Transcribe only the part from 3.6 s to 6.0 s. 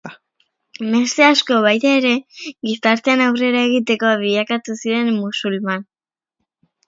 egiteko bilakatu ziren musulman.